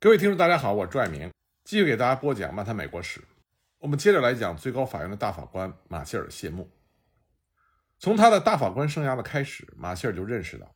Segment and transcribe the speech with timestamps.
[0.00, 1.28] 各位听众，大家好，我是朱爱明，
[1.64, 3.18] 继续给大家播讲《漫谈美国史》。
[3.78, 6.70] 我们接着来讲最高法院的大法官马歇尔谢幕。
[7.98, 10.72] 从他的大法官生涯的开始，马歇尔就认识到，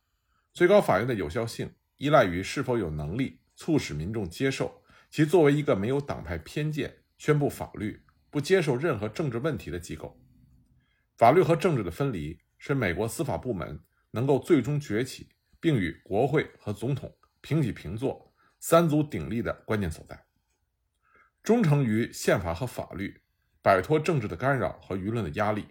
[0.51, 10.21] 最高法院的有效性依赖于是否有能力促使民众接受其作为一个没有党派偏见、宣布法律、不接受任何政治问题的机构。
[11.15, 13.79] 法律和政治的分离是美国司法部门
[14.11, 15.29] 能够最终崛起，
[15.61, 18.32] 并与国会和总统平起平坐。
[18.65, 20.23] 三足鼎立的关键所在，
[21.43, 23.21] 忠诚于宪法和法律，
[23.61, 25.67] 摆脱政治的干扰和舆论的压力，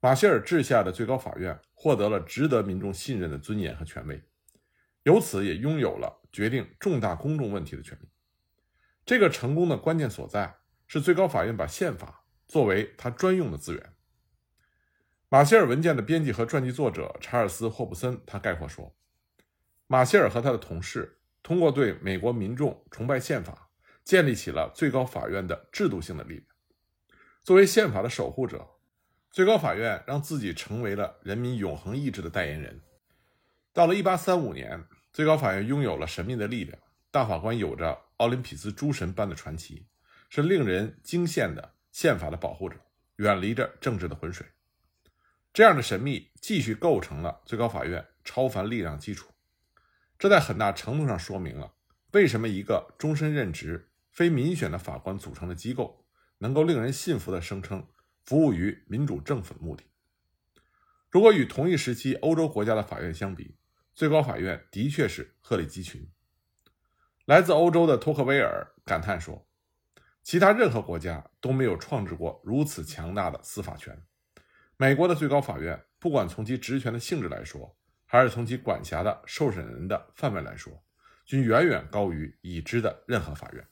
[0.00, 4.20] 马歇尔治下的最高法院获得了值得民众信任的尊严和权威，
[5.04, 8.08] 由此也拥有了决定重大公众问题的权利。
[9.04, 10.52] 这个成功的关键所在
[10.88, 13.94] 是最高法院把宪法作为他专用的资源。
[15.28, 18.96] 马歇尔文件的编辑和传记作者查尔斯·霍布森他概括说
[19.86, 21.12] ：“马歇尔和他的同事。”
[21.46, 23.70] 通过对美国民众崇拜宪法，
[24.02, 26.44] 建立起了最高法院的制度性的力量。
[27.44, 28.68] 作为宪法的守护者，
[29.30, 32.82] 最高法院让自己成为了人民永恒意志的代言人。
[33.72, 36.76] 到了1835年，最高法院拥有了神秘的力量，
[37.12, 39.86] 大法官有着奥林匹斯诸神般的传奇，
[40.28, 42.76] 是令人惊羡的宪法的保护者，
[43.18, 44.44] 远离着政治的浑水。
[45.52, 49.30] 这样的神秘继续构成了最高法院超凡力量基础。
[50.18, 51.74] 这在很大程度上说明了
[52.12, 56.06] 为什么一个终身任职、非民选的法官组成的机构
[56.38, 57.86] 能够令人信服地声称
[58.24, 59.84] 服务于民主政府的目的。
[61.10, 63.56] 如果与同一时期欧洲国家的法院相比，
[63.94, 66.10] 最高法院的确是鹤立鸡群。
[67.26, 69.46] 来自欧洲的托克维尔感叹说
[70.22, 74.02] ：“其他任何国家都没有创制过如此强大的司法权。
[74.76, 77.76] 美国的最高法院，不管从其职权的性质来说。”
[78.08, 80.80] 还是从其管辖的受审人的范围来说，
[81.24, 83.66] 均远远高于已知的任何法院。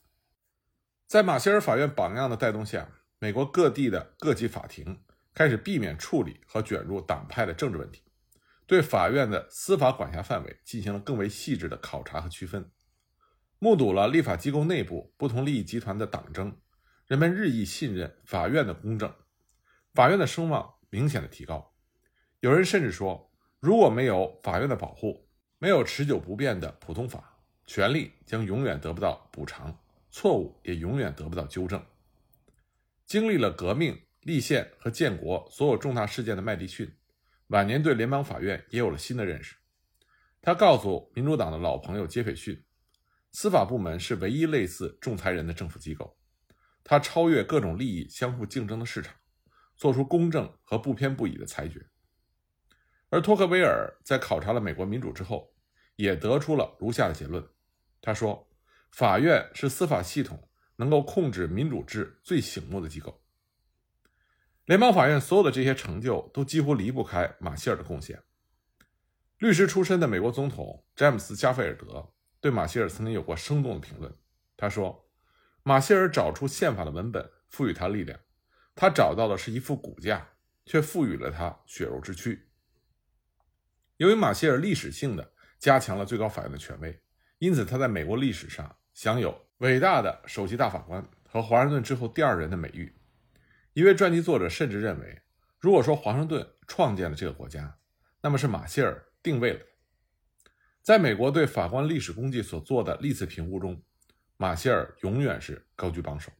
[1.06, 2.88] 在马歇尔法院榜样的带动下，
[3.20, 8.02] 美国各地的各级法庭开始避免处理和卷入党派的政治问题，
[8.67, 12.68] 对法院的司法管辖范围进行了更为细致的考察和区分。
[13.61, 16.58] 目睹了立法机构内部不同利益集团的党争，
[17.06, 19.14] 人们日益信任法院的公正，
[19.94, 21.73] 法院的声望明显的提高。
[22.40, 23.30] 有人甚至说。
[23.64, 25.27] 如果没有法院的保护，
[25.58, 29.75] 没有持久不变的普通法，权利将永远得不到补偿，
[30.11, 31.83] 错误也永远得不到纠正。
[33.07, 36.95] 经历了革命、立宪和建国所有重大事件的麦迪逊，
[37.47, 39.57] 晚年对联邦法院也有了新的认识。
[40.42, 42.63] 他告诉民主党的老朋友杰斐逊，
[43.33, 46.19] 司法部门是唯一类似仲裁人的政府机构，
[46.85, 49.14] 它超越各种利益相互竞争的市场，
[49.74, 51.86] 做出公正和不偏不倚的裁决。
[53.11, 55.55] 而托克维尔在考察了美国民主之后，
[55.97, 57.47] 也得出了如下的结论：
[58.01, 58.48] 他说，
[58.91, 63.23] 法院是司法系统能够控制民主制最醒目的机构。
[64.65, 68.23] 联邦法院所有的这些成就都几乎离不开马歇尔的贡献。
[69.39, 74.11] 律师出身的美国总统詹姆斯·加菲尔德对马歇尔曾经有过生动的评论。
[74.57, 75.11] 他说
[75.63, 78.19] ：“马歇尔找出宪法的文本，赋予他力量。
[78.75, 80.27] 他找到的是一副骨架，
[80.65, 82.48] 却赋予了他血肉之躯。”
[83.96, 87.00] 由于马歇尔历史性的加强了最高法院的权威，
[87.38, 92.92] 因此他在美国历史上享有“伟大的首席大法官”和华盛顿之后第二人的美誉。
[93.72, 95.22] 一位传记作者甚至认为，
[95.60, 97.78] 如果说华盛顿创建了这个国家，
[98.20, 99.60] 那么是马歇尔定位了。
[100.82, 103.82] 在美国对法官历史功绩所做的历次评估中，
[104.36, 106.32] 马歇尔永远是高居榜首。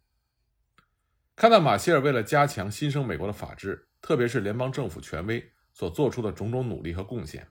[1.36, 5.53] 看到马歇尔为了加强新生美国的法治，特别是联邦政府权威。
[5.75, 7.49] 所做出的种种努力和贡献，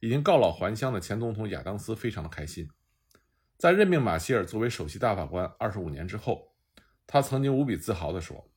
[0.00, 2.70] 已经告老还乡的前总统亚当斯非常的开心。
[3.58, 6.54] 在任命马歇尔作为首席大法官二十五年之后，
[7.06, 8.48] 他曾经无比自豪地说：“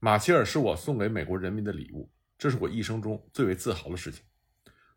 [0.00, 4.24] 马歇尔是我送给美国人民的礼物，这是我一生中最为自豪的事情。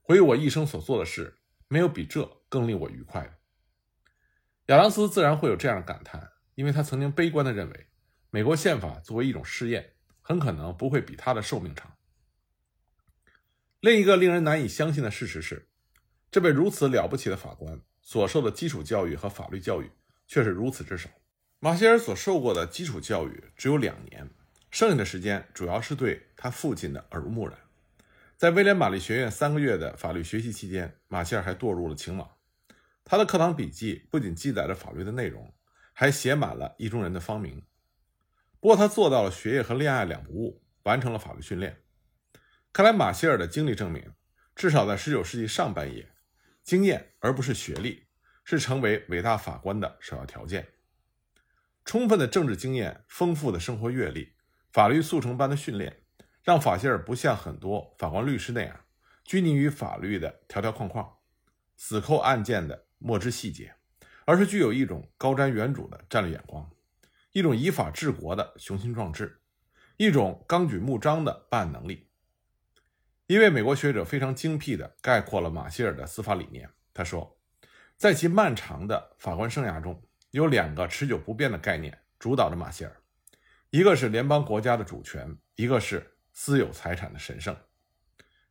[0.01, 3.34] 回忆我一生所做的事，没有比这更令我愉快的。”
[4.67, 7.87] 亚当斯自然会有这样的感叹，因为他曾经悲观地认为，
[8.29, 11.91] 美国宪法作为一种试验，很可能不会比他的寿命长。
[13.81, 15.67] 另一个令人难以相信的事实是，
[16.29, 19.89] 这位如此了不起的法官所受的基础教育和法律教育
[20.28, 21.09] 却是如此之少。
[21.57, 24.29] 马歇尔所受过的基础教育只有两年，
[24.69, 27.57] 剩下的时间主要是对他父亲的耳濡目染。
[28.37, 32.29] 在威廉玛丽学院三个月的法律学习期间，马歇尔还堕入了情网。
[33.03, 35.51] 他的课堂笔记不仅记载着法律的内容，
[35.91, 37.63] 还写满了意中人的芳名。
[38.59, 41.81] 不过，他做到了学业和恋爱两不误，完成了法律训练。
[42.73, 44.14] 看来，马歇尔的经历证明，
[44.56, 46.14] 至少在19世纪上半叶，
[46.64, 48.06] 经验而不是学历，
[48.46, 50.70] 是成为伟大法官的首要条件。
[51.84, 54.35] 充分的政治经验、丰富的生活阅历、
[54.72, 56.03] 法律速成般的训练，
[56.44, 58.79] 让法歇尔不像很多法官、律师那样
[59.26, 61.18] 拘泥于法律的条条框框，
[61.76, 63.76] 死扣案件的墨汁细节，
[64.23, 66.72] 而是具有一种高瞻远瞩的战略眼光，
[67.34, 69.41] 一种以法治国的雄心壮志，
[69.97, 72.08] 一种纲举目张的办案能力。
[73.31, 76.69] 一位美国学者非常精辟地概括了马歇尔的司法理念。
[76.93, 77.39] 他说，
[77.95, 82.93] 在其漫长的法官生涯中，有两个持久不变的概念主导着马歇尔，
[83.69, 87.55] 一个是联邦国家的主权，一个是私有财产的神圣。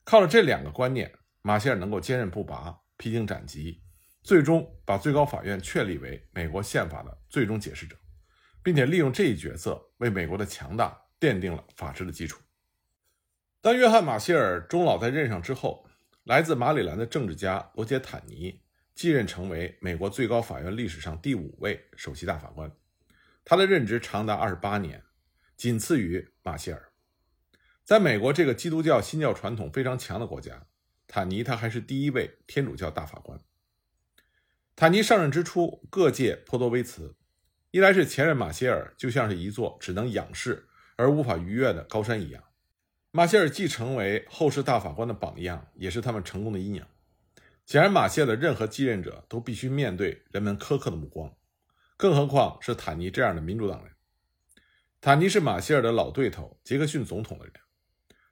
[0.03, 1.13] 靠着这两个观念，
[1.43, 3.83] 马歇尔能够坚韧不拔、披荆斩棘，
[4.23, 7.95] 最终把最高法院确立为美国宪法的最终解释者，
[8.63, 12.41] 并且利用这一角色为美国的强大奠定了法治的基础。
[13.63, 15.87] 当约翰·马歇尔终老在任上之后，
[16.25, 18.63] 来自马里兰的政治家罗杰·坦尼
[18.95, 22.73] 继任成为美国最高法院历史上第五位首席大法官。
[23.45, 25.03] 他的任职长达二十八年，
[25.59, 26.91] 仅次于马歇尔。
[27.85, 30.67] 在美国这个基督教新教传统非常强的国家，
[31.07, 33.39] 坦尼他还是第一位天主教大法官。
[34.75, 37.15] 坦尼上任之初，各界颇多微词：
[37.73, 40.67] 一来是前任马歇尔就像是一座只能仰视
[40.97, 42.43] 而无法逾越的高山一样。
[43.13, 46.87] 马歇尔既成为后世大法官的榜样，也是他们成功的阴影。
[47.67, 51.35] 显然，马歇尔的任何继任者都必须面对人们苛刻的目光，
[51.97, 53.95] 更何况是坦尼这样的民主党人。
[55.01, 57.55] 坦尼是马歇尔的老对头杰克逊总统的人。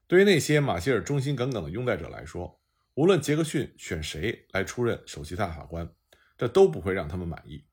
[0.06, 2.60] 对于那些马歇尔忠心耿耿的拥戴者来说，
[2.94, 5.90] 无论杰克逊选谁来出任首席大法官，
[6.36, 7.64] 这都不会让他们满意。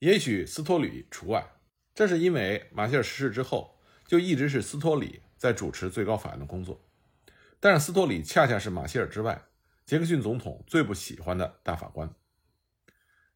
[0.00, 1.52] 也许斯托里除外，
[1.94, 5.22] 这是因为马歇尔逝世之后，就一直是斯托里。
[5.38, 6.84] 在主持最高法院的工作，
[7.60, 9.40] 但是斯托里恰恰是马歇尔之外，
[9.86, 12.12] 杰克逊总统最不喜欢的大法官。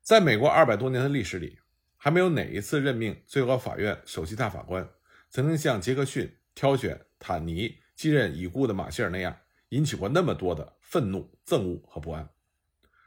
[0.02, 1.60] 在美国二百多年的历史里，
[1.96, 4.86] 还没有哪一次任命最高法院首席大法官
[5.30, 9.38] 曾经像杰克逊挑选坦尼继任已故的马歇尔那样，
[9.68, 12.28] 引起过那么多的愤怒、憎恶和不安。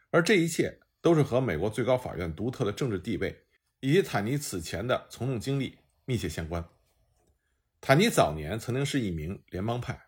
[0.09, 3.45] 而这一切都是和美国最高法院独特的政治地位
[3.81, 6.65] 以及坦尼此前的从政经历密切相关。
[7.81, 10.07] 坦尼早年曾经是一名联邦派，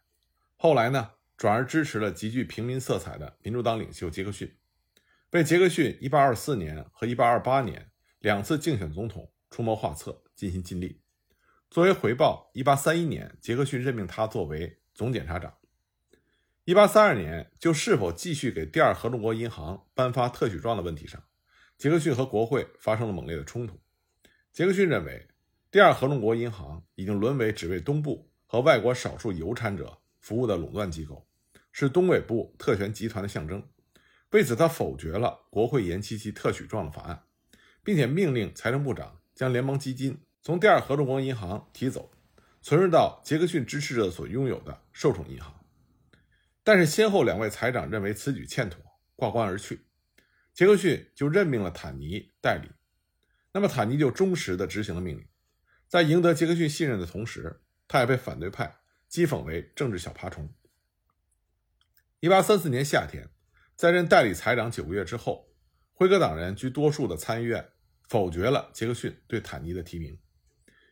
[0.55, 4.57] 后来呢，转而支持了极具平民色彩的民主党领袖杰克逊，
[5.29, 11.03] 为杰克逊1824年和1828年两次竞选总统出谋划策，尽心尽力。
[11.69, 15.53] 作为回报，1831年杰克逊任命他作为总检察长。
[16.65, 21.23] 1832年，就是否继续给第二合众国银行颁发特许状的问题上，
[21.77, 23.79] 杰克逊和国会发生了猛烈的冲突。
[24.51, 25.27] 杰克逊认为。
[25.69, 31.27] 第二合众国银行已经沦为只为东部和外国少数有产者服务的垄断机构，
[31.73, 33.61] 是东北部特权集团的象征。
[34.31, 37.23] 为此，他否决了国会延期其特许状的法案，
[37.83, 42.09] 并且命令财政部长将联邦基金从第二合众国银行提走，
[42.61, 45.53] 存入到杰克逊支持者所拥有的受宠银行。
[46.63, 48.81] 但是，先后两位财长认为此举欠妥，
[49.17, 49.85] 挂冠而去。
[50.53, 52.69] 杰克逊就任命了坦尼代理，
[53.51, 55.27] 那么坦尼就忠实地执行了命令。
[55.87, 58.79] 在赢得杰克逊信任的同时，他也被反对派
[59.09, 60.53] 讥讽为政治小爬虫。
[62.19, 63.29] 一八三四年夏天，
[63.75, 65.53] 在任代理财长九个月之后，
[65.93, 67.69] 辉格党人居多数的参议院
[68.09, 70.19] 否决了杰克逊对坦尼的提名。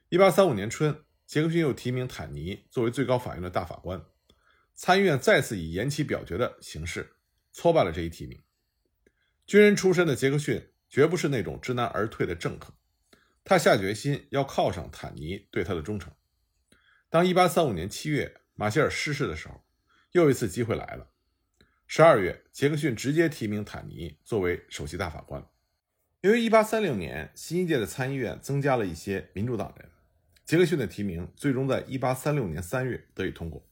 [0.10, 4.05] 一八三五年春，杰克逊又提名坦尼作为最高法院的大法官，
[4.74, 7.17] 参议院再次以延期表决的形式
[7.51, 8.41] 挫败了这一提名。
[9.46, 12.77] 军人出身的杰克逊绝不是那种知难而退的政客。
[13.45, 16.11] 他下决心要犒赏坦尼对他的忠诚。
[17.09, 19.63] 当1835年7月马歇尔逝世的时候，
[20.13, 21.11] 又一次机会来了。
[21.87, 25.47] 12月，杰克逊直接提名坦尼作为首席大法官。
[26.21, 29.91] 由于1836年新一届的参议院增加了一些民主党人，
[30.43, 33.69] 杰克逊的提名最终在1836年3月得以通过。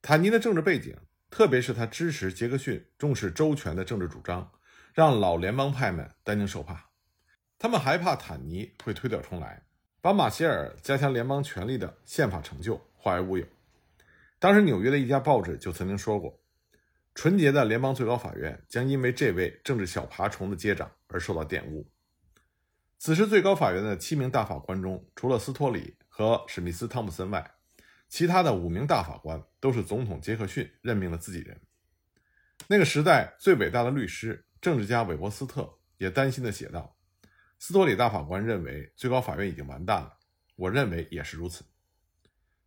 [0.00, 0.96] 坦尼的政治背景，
[1.30, 4.52] 特别是他支持杰克逊重视周全的政治主张，
[4.94, 6.91] 让老联邦派们担惊受怕。
[7.62, 9.62] 他们害怕坦尼会推倒重来，
[10.00, 13.46] 把马歇尔加强联邦权力的宪法成就化为乌有。
[14.40, 16.36] 当时纽约的一家报纸就曾经说过
[17.14, 21.88] ：“纯洁的联邦最高法院将因为这位政治小爬虫的接掌而受到玷污。”
[22.98, 27.48] 此时，最高法院的七名大法官中，除了斯托里和史密斯·汤普森外，
[28.08, 31.60] 其他的五名大法官都是总统杰克逊任命的自己人。
[32.66, 36.96] 那个时代最伟大的律师、政治家韦伯斯特也担心地写道。
[37.64, 40.18] 斯托里大法官认为最高法院已经完蛋了，
[40.56, 41.64] 我认为也是如此。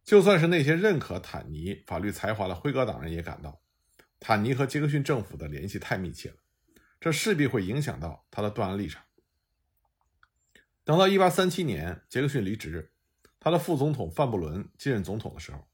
[0.05, 3.61] 就算是那些认可坦尼法律才华的辉格党人也感到，
[4.21, 6.37] 坦尼和杰克逊政府的联系太密切了，
[7.01, 9.03] 这势必会影响到他的断案立场。
[10.85, 12.93] 等到1837年杰克逊离职，
[13.41, 15.67] 他的副总统范布伦继任总统的时候，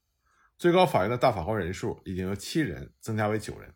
[0.58, 3.72] 最高法院的大法官人数已经由七人增加为九人。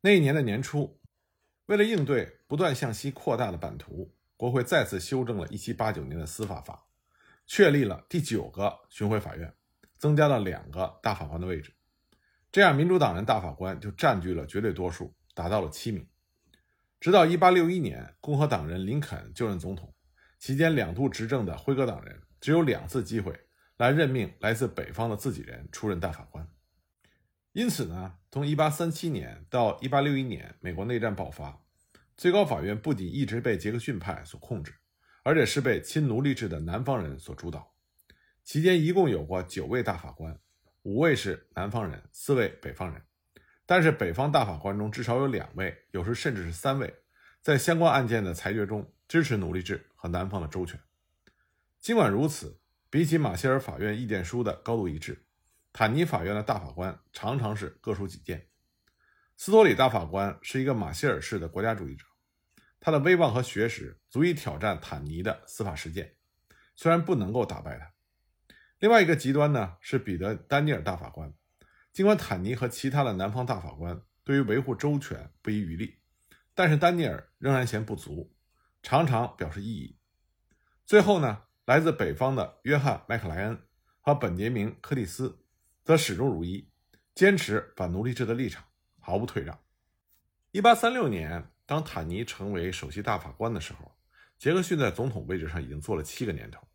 [0.00, 1.00] 那一年的年初，
[1.66, 6.86] 为了应对不断向西扩大的版图，国会再次修正了1789年的司法法，
[7.46, 9.52] 确立了第九个巡回法院，
[9.98, 11.74] 增加了两个大法官的位置。
[12.50, 16.08] 这样，民主党人大法官就占据了绝对多数，达到了七名。
[16.98, 19.92] 直到1861年，共和党人林肯就任总统。
[20.38, 23.38] 期间两度执政的辉格党人只有两次机会
[23.76, 26.48] 来任命来自北方的自己人出任大法官，
[27.52, 31.60] 因此呢，从1837年到1861年，美国内战爆发，
[32.20, 34.74] 最高法院不仅一直被杰克逊派所控制，
[35.22, 37.72] 而且是被亲奴隶制的南方人所主导。
[38.44, 40.38] 期间一共有过九位大法官，
[40.82, 43.02] 五位是南方人，四位北方人，
[43.64, 46.94] 但是北方大法官中至少有两位，有时甚至是三位，
[47.40, 49.86] 在相关案件的裁决中支持奴隶制。
[49.94, 50.78] 和南方的周全。
[51.78, 52.60] 尽管如此，
[52.90, 55.24] 比起马歇尔法院意见书的高度一致，
[55.72, 58.46] 坦尼法院的大法官常常是各抒己见。
[59.38, 62.04] 斯托里大法官是一个马歇尔式的国家主义者，
[62.80, 66.16] 他的威望和学识足以挑战坦尼的司法实践，
[66.74, 67.92] 虽然不能够打败他。
[68.78, 71.32] 另外一个极端呢是彼得丹尼尔大法官，
[71.92, 75.98] 尽管坦尼和其他的南方大法官对于维护周全不遗余力，
[76.54, 78.34] 但是丹尼尔仍然嫌不足。
[78.82, 79.98] 常常表示异议。
[80.86, 83.62] 最后呢，来自北方的约翰·麦克莱恩
[84.00, 85.44] 和本杰明·柯蒂斯
[85.84, 86.70] 则始终如一，
[87.14, 88.64] 坚持反奴隶制的立场，
[88.98, 89.60] 毫不退让。
[90.52, 93.96] 1836年，当坦尼成为首席大法官的时候，
[94.36, 96.66] 杰克逊在总统位置上已经做了七个年头。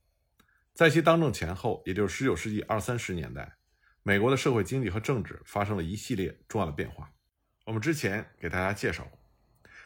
[0.74, 3.58] 在其当政前后，也就是19世纪二三十年代，
[4.04, 7.12] 美国的社会经济和政治发生了一系列重要的变化。
[7.66, 9.20] 我们之前给大家介绍过。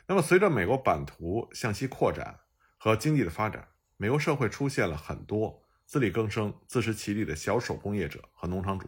[0.05, 2.41] 那么，随着美国版图向西扩展
[2.77, 8.87] 和经济的发展，美国社会出现了很多自力更生、自食其力的小手工业者和农场主，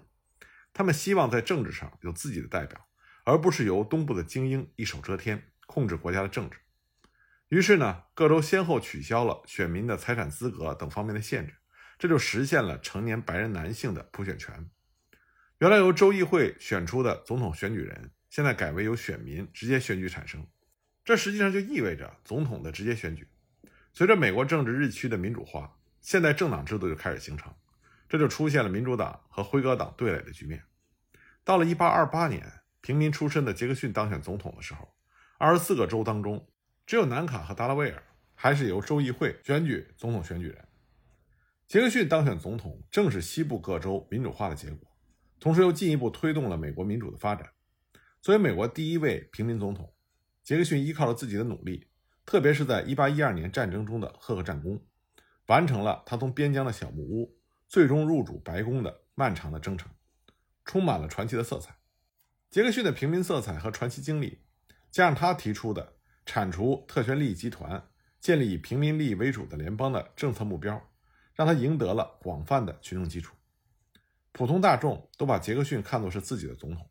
[0.72, 2.80] 他们希望在政治上有自己的代表，
[3.26, 6.58] 而不是由东部的精英一手遮天，控制国家的政治。
[7.48, 11.54] 于是呢，各州先后取消了选民的财产资格等方面的限制，
[11.98, 14.70] 这就实现了成年白人男性的普选权。
[15.60, 20.46] 原来由州议会选出的总统选举人，现在改为由选民直接选举产生。
[21.06, 23.30] 这实际上就意味着总统的直接选举。
[23.94, 27.54] 随着美国政治日趋的民主化，现代政党制度就开始形成，
[28.10, 30.64] 这就出现了民主党和辉格党对垒的局面。
[31.44, 32.52] 到了1828年，
[32.82, 34.96] 平民出身的杰克逊当选总统的时候，
[35.42, 36.48] 二十四个州当中，
[36.86, 38.04] 只有南卡和达拉维尔
[38.36, 40.68] 还是由州议会选举总统选举人。
[41.68, 44.88] 杰克逊当选总统，正是西部各州民主化的结果，
[45.40, 47.50] 同时又进一步推动了美国民主的发展。
[48.22, 49.92] 作为美国第一位平民总统。
[50.44, 51.88] 杰克逊依靠了自己的努力，
[52.24, 54.80] 特别是在1812年战争中的赫赫战功，
[55.48, 57.36] 完成了他从边疆的小木屋
[57.68, 59.92] 最终入主白宫的漫长的征程，
[60.66, 61.78] 充满了传奇的色彩。
[62.52, 64.44] 杰克逊的平民色彩和传奇经历，
[64.92, 65.96] 加上他提出的
[66.26, 67.84] 铲除特权利益集团、
[68.20, 70.80] 建立以平民利益为主的联邦的政策目标，
[71.34, 73.36] 让他赢得了广泛的群众基础。
[74.32, 76.90] 普通大众都把杰克逊看作是自己的总统，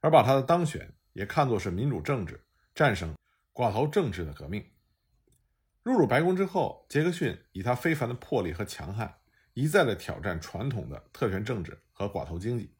[0.00, 2.44] 而把他的当选也看作是民主政治。
[2.72, 3.14] 战胜
[3.52, 4.64] 寡头政治的革命。
[5.82, 9.12] 入主白宫之后，杰克逊以他非凡的魄力和强悍，
[9.52, 12.72] 一再的挑战传统的特权政治和寡头经济。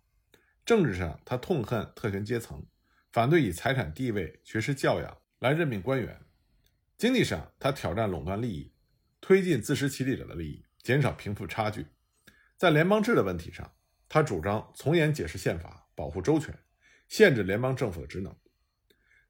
[0.64, 2.64] 政治上，他痛恨特权阶层，
[3.12, 6.14] 反对以财产地位、学识教养来任命官员；
[6.96, 8.72] 经济上，他挑战垄断利益，
[9.20, 11.86] 推进自食其力者的利益，减少贫富差距。
[12.56, 13.74] 在联邦制的问题上，
[14.08, 16.56] 他主张从严解释宪法，保护周全，
[17.08, 18.36] 限制联邦政府的职能。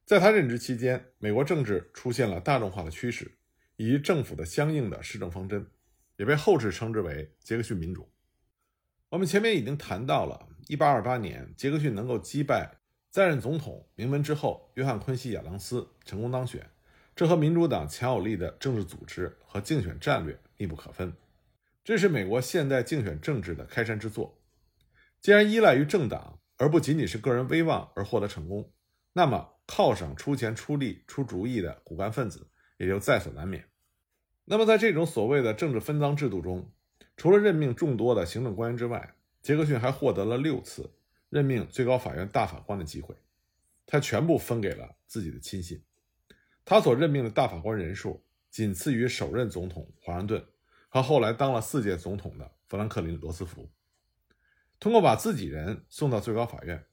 [0.04, 3.38] 在他任职期间，美国政治出现了大众化的趋势，
[3.76, 5.70] 以及政府的相应的施政方针，
[6.16, 8.12] 也被后世称之为杰克逊民主。
[9.08, 12.79] 我们前面已经谈到了1828年，杰克逊能够击败
[13.10, 16.70] 在任总统名门之后约翰·昆西亚当斯，成功当选，
[17.14, 21.12] 这和民主党强有力的政治组织和竞选战略密不可分。
[21.84, 24.38] 这是美国现代竞选政治的开山之作。
[25.20, 28.70] 既然依赖于政党，而不仅仅是个人威望而获得成功，
[29.12, 29.56] 那么。
[29.72, 33.66] 靠上出钱出力出主意的骨干分子也就在所难免。
[34.44, 36.72] 那么，在这种所谓的政治分赃制度中，
[37.16, 40.90] 除了任命众多的行政官员之外，杰克逊还获得了六次
[41.30, 43.16] 任命最高法院大法官的机会，
[43.86, 45.82] 他全部分给了自己的亲信。
[46.64, 50.44] 他所任命的大法官人数仅次于首任总统华盛顿
[50.88, 53.72] 和后来当了四届总统的富兰克林·罗斯福。
[54.78, 56.84] 通过把自己人送到最高法院。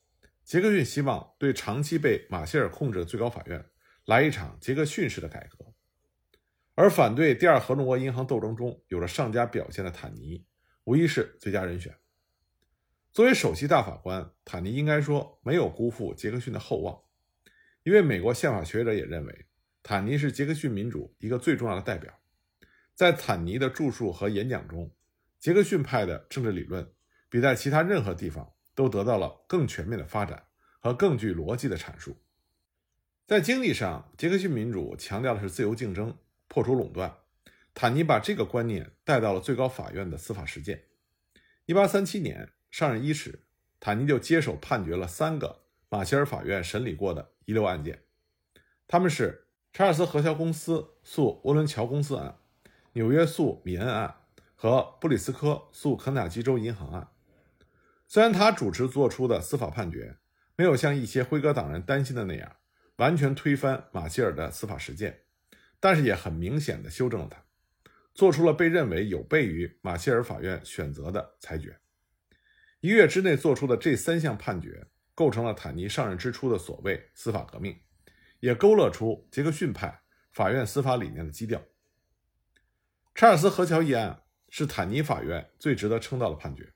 [0.44, 3.66] 杰克逊希望对长期被马歇尔控制的最高法院
[4.06, 5.74] 来一场杰克逊式的改革。
[6.74, 10.46] 而反对第二合众国银行斗争中有着上佳表现的坦尼，
[10.86, 11.94] 无疑是最佳人选。
[13.18, 17.02] 作为首席大法官，坦尼应该说没有辜负杰克逊的厚望。
[17.82, 19.48] 因为美国宪法学者也认为，
[19.82, 22.14] 坦尼是杰克逊民主一个最重要的代表。
[22.94, 24.92] 在坦尼的著述和演讲中，
[25.40, 26.88] 杰克逊派的政治理论
[27.28, 30.44] 比在其他任何地方都得到了更全面的发展
[30.80, 32.16] 和更具逻辑的阐述。
[33.26, 36.16] 在经济上，杰克逊民主强调的是自由竞争。
[36.48, 37.18] 破除垄断，
[37.74, 40.84] 坦尼把这个观念带到了最高法院的司法实践。
[41.66, 43.40] 一八三七年上任伊始，
[43.80, 48.04] 坦尼就接手判决了三个马歇尔法院审理过的遗留案件，
[48.88, 52.38] 他们是查尔斯核桥公司诉沃伦桥公司案、
[52.94, 54.18] 纽约诉米恩案
[54.54, 57.08] 和布里斯科诉肯塔基州银行案。
[58.08, 60.16] 虽然他主持做出的司法判决
[60.56, 62.58] 没有像一些辉格党人担心的那样
[62.98, 65.22] 完全推翻马歇尔的司法实践。
[65.80, 67.44] 但是也很明显的修正了他，
[68.14, 71.76] 做出了被认为有悖于马歇尔法院选择的裁决。
[72.80, 77.80] 一月之内做出的这三项判决，构成了坦尼上任之初的所谓司法革命，
[78.40, 81.64] 也勾勒出杰克逊派法院司法理念的基调。
[83.16, 86.74] 查尔斯河桥一案是坦尼法院最值得称道的判决，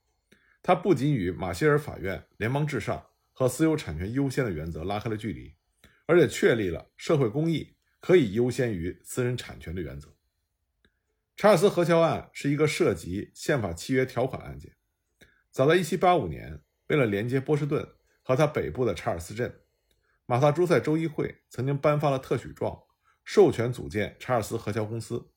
[0.63, 5.53] 它不仅与马歇尔法院联邦至上和私有产权优先的原则拉开了距离，
[6.05, 7.75] 而且确立了社会公益。
[8.01, 10.15] 可以优先于私人产权的原则。
[11.37, 14.75] 查尔斯河桥案是一个涉及宪法契约条款的案件。
[15.51, 17.85] 早在1785年，为了连接波士顿
[18.21, 19.61] 和它北部的查尔斯镇，
[20.25, 22.83] 马萨诸塞州议会曾经颁发了特许状，
[23.25, 25.29] 授权组建查尔斯河桥公司，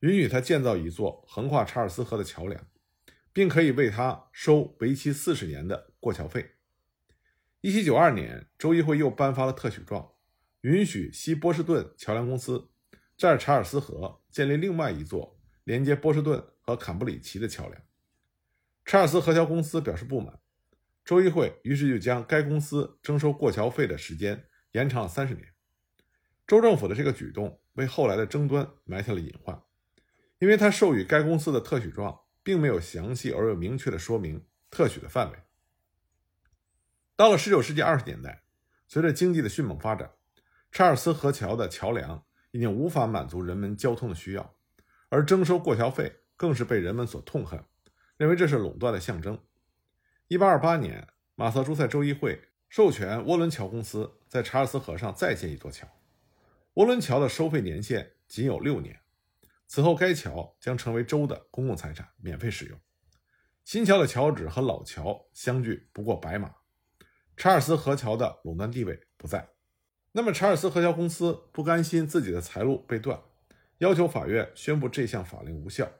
[0.00, 2.66] 允许他建造一座横跨查尔斯河的桥梁，
[3.32, 6.52] 并可以为他收为期四十年的过桥费。
[7.62, 10.12] 1792年，州议会又颁发了特许状。
[10.60, 12.70] 允许西波士顿桥梁公司
[13.16, 17.80] 在查尔斯河建立另外一座连接波士顿和坎布里奇的桥梁。
[18.86, 20.38] 查尔斯河桥公司表示不满，
[21.04, 25.52] 州议会于是就将该公司征收过桥费的时间延长了三十年。
[26.46, 29.60] 州政府的这个举动为后来的争端埋下了隐患，
[30.38, 35.38] 因为他授予该公司的特许状并没有详细而又明确的说明特许的范围。
[37.16, 38.44] 到了19世纪20年代，
[38.86, 40.12] 随着经济的迅猛发展。
[40.70, 44.54] 查尔斯河桥的桥梁已经无法满足人们交通的需要，
[45.08, 47.64] 而征收过桥费更是被人们所痛恨，
[48.16, 49.38] 认为这是垄断的象征。
[50.28, 55.86] 1828年，马萨诸塞州议会授权涡伦桥公司在查尔斯河上再建一座桥。
[56.74, 59.00] 涡伦桥的收费年限仅有六年，
[59.66, 62.78] 此后该桥将成为州的公共财产，免费使用。
[63.64, 66.54] 新桥的桥址和老桥相距不过百码，
[67.36, 69.48] 查尔斯河桥的垄断地位不在。
[70.12, 73.20] 那么，查尔斯河桥公司不甘心自己的财路被断，
[73.78, 75.90] 要求法院宣布这项法令无效。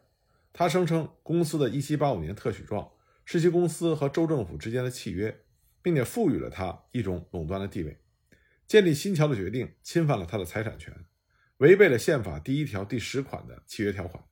[0.58, 2.90] 他声称，公司的1785年特许状
[3.26, 5.42] 是其公司和州政府之间的契约，
[5.82, 8.00] 并且赋予了他一种垄断的地位。
[8.66, 11.04] 建立新桥的决定侵犯了他的财产权，
[11.58, 14.24] 违背了宪法第一条第十款的契约条款。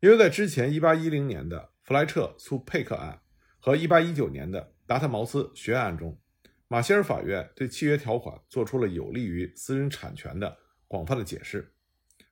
[0.00, 3.22] 因为在之前1810年的弗莱彻诉佩克案
[3.60, 6.18] 和1819年的达特茅斯学案中。
[6.66, 10.58] 马歇尔法院对契约条款做出了有利于私人产权的
[10.88, 11.74] 广泛的解释，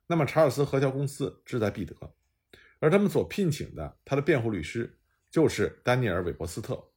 [0.09, 1.95] 那么查尔斯河桥公司志在必得，
[2.81, 4.99] 而他们所聘请的他的辩护律师
[5.31, 6.91] 就是丹尼尔·韦伯斯特，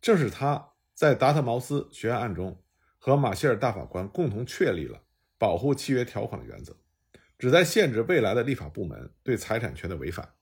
[0.00, 2.60] 正是他在达特茅斯学案案中
[2.98, 5.04] 和马歇尔大法官共同确立了
[5.38, 6.76] 保护契约条款的原则，
[7.38, 10.34] 旨在限制未来的立法部门对财产权的违反。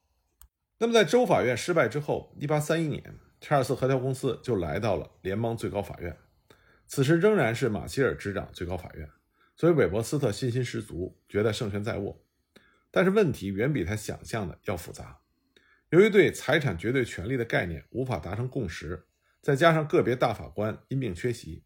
[0.78, 6.16] 那么在州法院失败之后，1831年，查尔斯和条公司就来到了联邦最高法院。
[6.86, 9.10] 此时仍然是马歇尔执掌最高法院，
[9.56, 12.22] 所以韦伯斯特信心十足，觉得胜券在握。
[12.96, 15.20] 但是问题远比他想象的要复杂。
[15.90, 19.06] 由于对财产绝对权利的概念无法达成共识，
[19.42, 21.62] 再加上个别大法官因病缺席，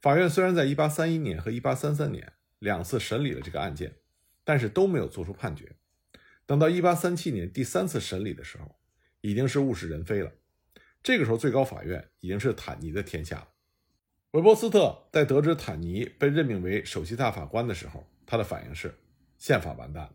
[0.00, 3.94] 法院虽然在1831年和1833年两次审理了这个案件，
[4.42, 5.76] 但是都没有做出判决。
[6.44, 8.74] 等到1837年第三次审理的时候，
[9.20, 10.32] 已经是物是人非了。
[11.04, 13.48] 这个时候，最高法院已经是坦尼的天下了。
[14.32, 18.92] 韦伯斯特在得知坦尼被任命为首席大法官的时候，他的反应是：
[19.38, 20.12] 宪法完蛋了。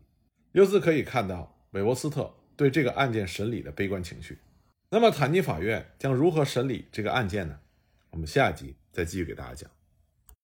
[0.52, 4.38] 由此可以看到韦伯斯特对这个案件审理的悲观情绪。
[4.90, 7.60] 那么，坦尼法院将如何审理这个案件呢？
[8.10, 9.70] 我们下集再继续给大家讲。